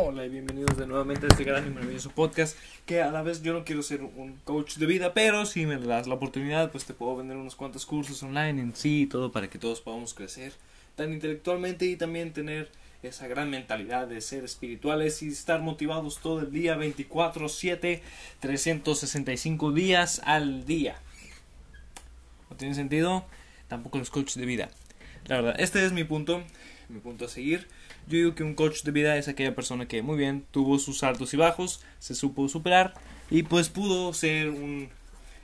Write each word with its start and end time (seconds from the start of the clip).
Hola 0.00 0.24
y 0.24 0.28
bienvenidos 0.28 0.76
de 0.76 0.86
nuevamente 0.86 1.26
a 1.26 1.28
este 1.28 1.42
gran 1.42 1.66
y 1.66 1.70
maravilloso 1.70 2.10
podcast 2.10 2.56
que 2.86 3.02
a 3.02 3.10
la 3.10 3.22
vez 3.22 3.42
yo 3.42 3.52
no 3.52 3.64
quiero 3.64 3.82
ser 3.82 4.02
un 4.02 4.38
coach 4.44 4.76
de 4.76 4.86
vida, 4.86 5.12
pero 5.12 5.44
si 5.44 5.66
me 5.66 5.76
das 5.76 6.06
la 6.06 6.14
oportunidad 6.14 6.70
pues 6.70 6.84
te 6.84 6.94
puedo 6.94 7.16
vender 7.16 7.36
unos 7.36 7.56
cuantos 7.56 7.84
cursos 7.84 8.22
online 8.22 8.62
en 8.62 8.76
sí 8.76 9.02
y 9.02 9.06
todo 9.06 9.32
para 9.32 9.50
que 9.50 9.58
todos 9.58 9.80
podamos 9.80 10.14
crecer 10.14 10.52
tan 10.94 11.12
intelectualmente 11.12 11.86
y 11.86 11.96
también 11.96 12.32
tener 12.32 12.70
esa 13.02 13.26
gran 13.26 13.50
mentalidad 13.50 14.06
de 14.06 14.20
ser 14.20 14.44
espirituales 14.44 15.20
y 15.24 15.30
estar 15.30 15.62
motivados 15.62 16.20
todo 16.20 16.42
el 16.42 16.52
día 16.52 16.76
24/7 16.76 18.00
365 18.38 19.72
días 19.72 20.22
al 20.24 20.64
día. 20.64 20.94
¿No 22.48 22.56
tiene 22.56 22.76
sentido? 22.76 23.24
Tampoco 23.66 23.98
los 23.98 24.10
coaches 24.10 24.36
de 24.36 24.46
vida. 24.46 24.70
La 25.24 25.40
verdad, 25.40 25.56
este 25.58 25.84
es 25.84 25.90
mi 25.90 26.04
punto, 26.04 26.44
mi 26.88 27.00
punto 27.00 27.26
a 27.26 27.28
seguir. 27.28 27.68
Yo 28.06 28.18
digo 28.18 28.34
que 28.34 28.44
un 28.44 28.54
coach 28.54 28.82
de 28.82 28.90
vida 28.90 29.16
es 29.16 29.28
aquella 29.28 29.54
persona 29.54 29.86
que 29.86 30.02
muy 30.02 30.16
bien 30.16 30.44
tuvo 30.50 30.78
sus 30.78 31.02
altos 31.02 31.34
y 31.34 31.36
bajos, 31.36 31.80
se 31.98 32.14
supo 32.14 32.48
superar 32.48 32.94
y 33.30 33.42
pues 33.42 33.68
pudo 33.68 34.12
ser 34.14 34.48
un, 34.50 34.88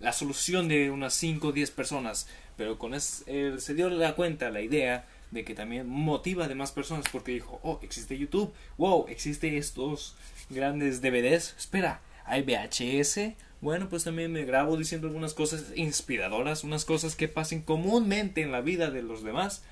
la 0.00 0.12
solución 0.12 0.68
de 0.68 0.90
unas 0.90 1.14
5 1.14 1.48
o 1.48 1.52
10 1.52 1.70
personas. 1.70 2.28
Pero 2.56 2.78
con 2.78 2.94
eso 2.94 3.24
se 3.58 3.74
dio 3.74 3.88
la 3.88 4.14
cuenta, 4.14 4.50
la 4.50 4.60
idea 4.60 5.06
de 5.30 5.44
que 5.44 5.54
también 5.54 5.88
motiva 5.88 6.44
a 6.44 6.48
demás 6.48 6.72
personas 6.72 7.06
porque 7.10 7.32
dijo, 7.32 7.60
oh, 7.62 7.78
existe 7.82 8.18
YouTube, 8.18 8.52
wow, 8.76 9.06
existe 9.08 9.56
estos 9.56 10.16
grandes 10.50 11.00
DVDs, 11.00 11.54
espera, 11.56 12.02
hay 12.24 12.42
VHS, 12.42 13.34
bueno, 13.60 13.88
pues 13.88 14.04
también 14.04 14.32
me 14.32 14.44
grabo 14.44 14.76
diciendo 14.76 15.06
algunas 15.06 15.34
cosas 15.34 15.66
inspiradoras, 15.76 16.64
unas 16.64 16.84
cosas 16.84 17.14
que 17.14 17.28
pasen 17.28 17.62
comúnmente 17.62 18.42
en 18.42 18.52
la 18.52 18.60
vida 18.60 18.90
de 18.90 19.02
los 19.02 19.22
demás 19.22 19.62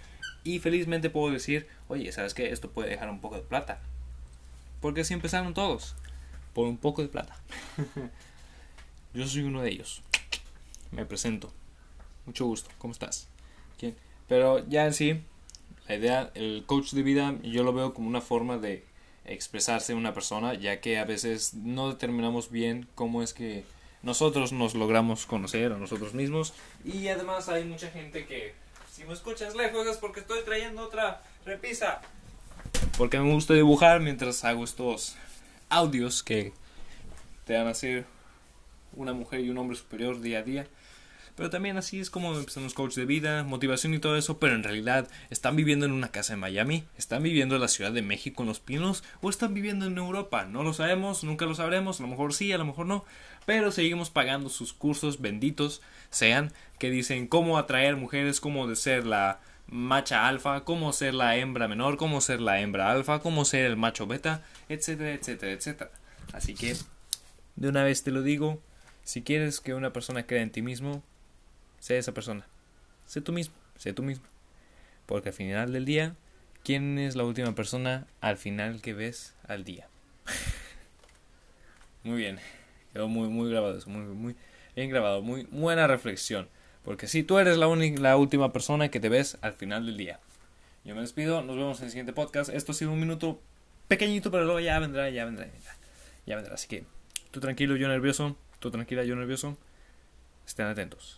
y 0.45 0.59
felizmente 0.59 1.11
puedo 1.11 1.33
decir, 1.33 1.67
oye, 1.89 2.11
¿sabes 2.13 2.35
qué? 2.35 2.51
Esto 2.51 2.71
puede 2.71 2.91
dejar 2.91 3.11
un 3.11 3.21
poco 3.21 3.37
de 3.37 3.43
plata. 3.43 3.81
Porque 4.81 5.03
así 5.03 5.15
empezaron 5.15 5.55
todos, 5.55 5.97
por 6.55 6.67
un 6.67 6.79
poco 6.79 7.03
de 7.03 7.09
plata. 7.09 7.37
Yo 9.15 9.27
soy 9.27 9.43
uno 9.43 9.63
de 9.63 9.71
ellos. 9.71 10.03
Me 10.91 11.05
presento. 11.05 11.53
Mucho 12.27 12.47
gusto. 12.47 12.71
¿Cómo 12.79 12.93
estás? 12.93 13.29
¿Quién? 13.79 13.97
Pero 14.29 14.67
ya 14.69 14.87
en 14.87 14.95
sí, 14.95 15.23
la 15.89 15.95
idea, 15.95 16.31
el 16.35 16.65
coach 16.67 16.93
de 16.93 17.03
vida, 17.03 17.35
yo 17.43 17.65
lo 17.65 17.73
veo 17.73 17.95
como 17.95 18.09
una 18.09 18.21
forma 18.21 18.59
de 18.59 18.85
expresarse 19.25 19.95
una 19.95 20.13
persona, 20.13 20.55
ya 20.55 20.81
que 20.81 20.99
a 20.99 21.05
veces 21.05 21.55
no 21.55 21.89
determinamos 21.89 22.51
bien 22.51 22.87
cómo 22.95 23.23
es 23.23 23.33
que 23.33 23.65
nosotros 24.03 24.53
nos 24.53 24.75
logramos 24.75 25.27
conocer 25.27 25.73
a 25.73 25.79
nosotros 25.79 26.15
mismos. 26.15 26.53
Y 26.85 27.09
además 27.09 27.49
hay 27.49 27.65
mucha 27.65 27.91
gente 27.91 28.27
que 28.27 28.55
si 28.99 29.05
me 29.05 29.13
escuchas 29.13 29.55
lejos 29.55 29.87
es 29.87 29.97
porque 29.97 30.19
estoy 30.19 30.43
trayendo 30.43 30.83
otra 30.83 31.23
repisa. 31.45 32.01
Porque 32.97 33.21
me 33.21 33.33
gusta 33.33 33.55
dibujar 33.55 34.01
mientras 34.01 34.45
hago 34.45 34.65
estos 34.65 35.15
audios 35.69 36.25
que 36.25 36.53
te 37.45 37.57
van 37.57 37.69
a 37.69 37.71
hacer 37.71 38.07
una 38.97 39.13
mujer 39.13 39.39
y 39.39 39.51
un 39.51 39.59
hombre 39.59 39.77
superior 39.77 40.21
día 40.21 40.41
a 40.41 40.43
día. 40.43 40.67
Pero 41.39 41.51
también 41.51 41.77
así 41.77 42.01
es 42.01 42.11
como 42.11 42.37
empiezan 42.37 42.65
los 42.65 42.75
coaches 42.75 42.97
de 42.97 43.07
vida, 43.07 43.45
motivación 43.45 43.95
y 43.95 44.01
todo 44.01 44.17
eso, 44.17 44.41
pero 44.41 44.57
en 44.57 44.65
realidad 44.65 45.09
están 45.31 45.55
viviendo 45.55 45.87
en 45.87 45.93
una 45.93 46.09
casa 46.09 46.33
en 46.33 46.41
Miami, 46.41 46.83
están 46.99 47.23
viviendo 47.23 47.55
en 47.55 47.61
la 47.61 47.69
Ciudad 47.69 47.93
de 47.93 48.03
México 48.03 48.43
en 48.43 48.49
Los 48.49 48.59
Pinos 48.59 49.05
o 49.21 49.31
están 49.31 49.55
viviendo 49.55 49.87
en 49.87 49.97
Europa. 49.97 50.47
No 50.47 50.65
lo 50.65 50.73
sabemos, 50.73 51.23
nunca 51.23 51.47
lo 51.47 51.55
sabremos, 51.55 52.01
a 52.01 52.03
lo 52.03 52.09
mejor 52.09 52.35
sí, 52.35 52.51
a 52.51 52.59
lo 52.59 52.65
mejor 52.65 52.87
no, 52.87 53.05
pero 53.47 53.71
seguimos 53.71 54.11
pagando 54.11 54.49
sus 54.49 54.73
cursos 54.73 55.21
benditos, 55.21 55.81
sean 56.11 56.53
que 56.81 56.91
dicen 56.91 57.29
cómo 57.29 57.57
atraer 57.57 57.95
mujeres, 57.95 58.41
cómo 58.41 58.75
ser 58.75 59.07
la 59.07 59.39
macha 59.69 60.27
alfa, 60.27 60.65
cómo 60.65 60.93
ser 60.93 61.15
la 61.15 61.37
hembra 61.37 61.69
menor, 61.69 61.99
cómo 61.99 62.21
ser 62.21 62.41
la 62.41 62.61
hembra 62.61 62.91
alfa, 62.91 63.21
cómo 63.21 63.45
ser 63.45 63.67
el 63.67 63.77
macho 63.77 64.09
beta, 64.09 64.45
etcétera, 64.69 65.13
etcétera, 65.13 65.53
etcétera. 65.53 65.91
Así 66.33 66.55
que, 66.55 66.75
de 67.55 67.69
una 67.69 67.85
vez 67.85 68.03
te 68.03 68.11
lo 68.11 68.23
digo, 68.23 68.61
si 69.05 69.23
quieres 69.23 69.61
que 69.61 69.75
una 69.75 69.93
persona 69.93 70.27
crea 70.27 70.43
en 70.43 70.51
ti 70.51 70.63
mismo, 70.63 71.05
Sé 71.79 71.99
esa 71.99 72.13
persona. 72.13 72.47
Sé 73.07 73.21
tú 73.21 73.33
mismo, 73.33 73.55
sé 73.77 73.93
tú 73.93 74.03
mismo. 74.03 74.25
Porque 75.07 75.31
al 75.31 75.35
final 75.35 75.73
del 75.73 75.85
día, 75.85 76.15
¿quién 76.65 76.99
es 76.99 77.17
la 77.17 77.25
última 77.25 77.55
persona 77.55 78.07
al 78.21 78.37
final 78.37 78.83
que 78.83 78.95
ves 78.95 79.35
al 79.47 79.65
día? 79.65 79.89
muy 82.05 82.19
bien. 82.19 82.39
Quedó 82.93 83.09
muy, 83.09 83.29
muy 83.29 83.51
grabado 83.51 83.79
eso, 83.79 83.89
muy, 83.89 84.03
muy 84.03 84.37
bien 84.77 84.91
grabado, 84.91 85.23
muy 85.23 85.45
buena 85.51 85.87
reflexión. 85.87 86.49
Porque 86.83 87.07
si 87.07 87.23
tú 87.23 87.39
eres 87.39 87.57
la, 87.57 87.67
la 87.67 88.17
última 88.17 88.53
persona 88.53 88.91
que 88.91 89.01
te 89.01 89.09
ves 89.09 89.39
al 89.41 89.53
final 89.55 89.87
del 89.87 89.97
día. 89.97 90.21
Yo 90.85 90.95
me 90.95 91.01
despido, 91.01 91.43
nos 91.43 91.57
vemos 91.57 91.79
en 91.81 91.87
el 91.87 91.91
siguiente 91.91 92.13
podcast. 92.13 92.51
Esto 92.51 92.73
ha 92.73 92.75
sido 92.75 92.93
un 92.93 93.01
minuto 93.01 93.41
pequeñito, 93.89 94.31
pero 94.31 94.45
luego 94.45 94.61
ya 94.61 94.79
vendrá, 94.79 95.09
ya 95.11 95.25
vendrá, 95.25 95.47
ya, 95.47 95.77
ya 96.27 96.37
vendrá. 96.37 96.55
Así 96.55 96.69
que 96.69 96.85
tú 97.31 97.41
tranquilo, 97.41 97.77
yo 97.77 97.89
nervioso, 97.89 98.37
tú 98.59 98.71
tranquila, 98.71 99.05
yo 99.05 99.17
nervioso. 99.17 99.57
Estén 100.47 100.67
atentos. 100.67 101.17